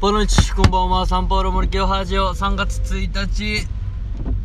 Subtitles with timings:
[0.00, 1.06] ボノチ、こんばんは。
[1.06, 3.66] サンパウロ森清ハジオ3月1日、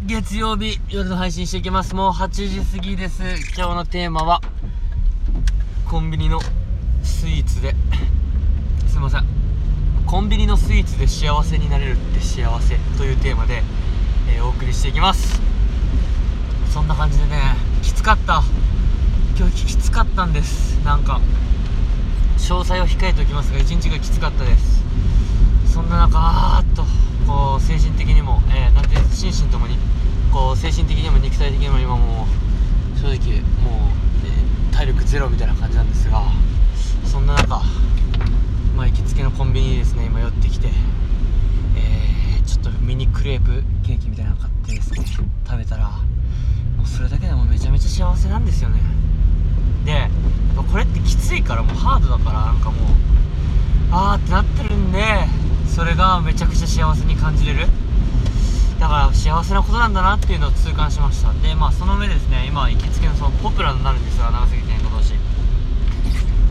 [0.04, 1.94] 月曜日、夜の配信していきます。
[1.94, 3.22] もう8時過ぎです。
[3.55, 4.42] 今日のテーマは、
[5.87, 6.42] コンビニの
[7.03, 7.75] スイーツで、
[8.88, 9.25] すいません。
[10.07, 13.61] コンビニのスイーツで幸せになれるって幸せというテーマで、
[14.29, 15.39] えーお送りしていきます。
[16.73, 18.41] そんな感じでね、きつかった。
[19.38, 20.83] 今日きつかったんです。
[20.83, 21.21] なんか、
[22.39, 24.81] 詳細を控えておきますが、一日がきつかったです。
[25.73, 26.83] そんな中あっと
[27.25, 29.77] こう精神的にも、えーなんて心身ともに
[30.31, 32.27] こう精神的にも肉体的にも今も
[32.95, 33.90] う正直もう、
[34.26, 36.22] えー体力ゼロみたいな感じなんですが
[37.05, 37.62] そんな中
[38.76, 40.67] まあ行きつけのコンビニにですね今寄ってきて、
[41.76, 45.05] えーちょっとミニクレープケーキみたいなの買ってですね
[45.45, 48.80] 食べたらもうそれだけでもめちゃめちゃ幸せなんですよね。
[49.86, 50.09] で
[50.72, 52.86] これってきついからもうハードだからなんかもう
[53.92, 55.00] あーってなってるんで
[55.67, 57.68] それがめちゃくちゃ幸せに感じれる？
[58.80, 61.31] だから幸せなことなんだなっていうのを痛感しました。
[61.34, 65.14] でまあその上ですね今行きつけのそのポプラになるんですが長崎県今年。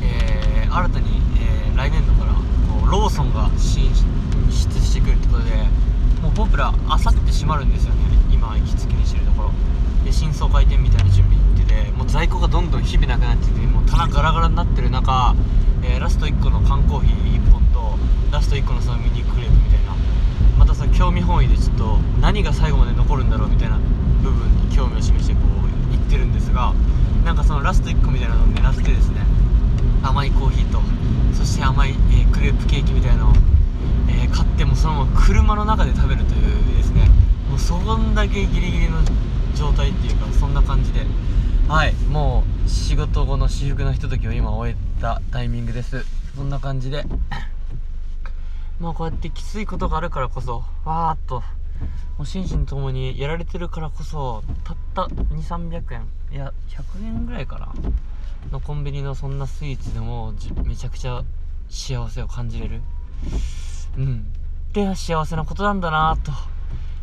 [0.02, 3.91] えー新たに、えー来年度からこうローソンが進
[4.50, 5.50] 出してくるってことで
[6.22, 8.00] もうポプラあさって閉まるんですよね。
[8.30, 9.50] 今行きつけにしてるところ。
[10.04, 15.34] で新装開店みたいな準備行っててもう在庫がどんどん日々なくなっててもう棚ガラガラになってる中、
[15.82, 17.98] えーラスト1個の缶コーヒー1本と
[18.30, 19.94] ラスト1個のそのミニクレープみたいな
[20.58, 20.84] またそ
[21.48, 23.78] でちょっと何が最後まで残るんだろうみたいな
[24.22, 26.74] 部分に興味を示してこう言ってるんですが
[27.24, 29.20] なんかそのラスト1個みたいなのを狙ってですね
[30.02, 30.80] 甘いコーヒーと
[31.36, 33.32] そして甘い、えークレープケーキみたいなのを、
[34.08, 37.08] えー買ってもそのまま車の中で食べるというですね
[37.50, 38.98] もうそんだけギリギリの
[39.54, 41.00] 状態っていうかそんな感じで
[41.68, 46.04] はいもう仕事後の私服のひとときを今終えたタイミングです。
[46.34, 47.04] そんな感じで。
[48.83, 51.36] まあこうやってきついことがあるからこそわーっと
[52.19, 57.72] もう心身ともにやられてるからこそたった2300円いや100円ぐらいかな
[58.50, 60.34] のコンビニのそんなスイーツでも
[60.65, 61.22] めちゃくちゃ
[61.70, 62.82] 幸せを感じれる。
[63.97, 64.26] うん。
[64.72, 66.32] で幸せなことなんだなと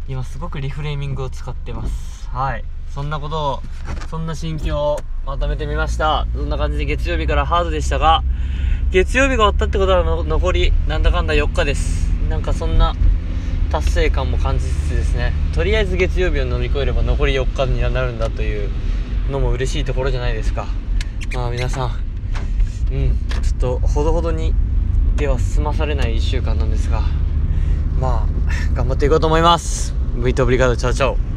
[0.07, 2.27] 今すごくリフレーミングを使ってます。
[2.27, 2.65] はい。
[2.93, 3.61] そんなことを
[4.09, 6.27] そんな心境をまとめてみました。
[6.33, 8.21] そんな感じで月曜日からハードでしたが
[8.91, 12.09] 月曜日が終わったってことは残りなんだかんだ4日です。
[12.27, 12.95] なんかそんな
[13.71, 15.31] 達成感も感じつつですね。
[15.53, 18.67] とりあえず月曜日を乗り越えれば残り4日になるんだという
[19.29, 20.65] のも嬉しいところじゃないですか。
[21.35, 21.91] まあ皆さん
[22.91, 24.55] うんちょっとほどほどに
[25.17, 27.03] では済まされない1週間なんですが
[27.99, 29.93] まあ頑張っていこうと思います。
[30.15, 31.28] V とブリガードチャオチャオ。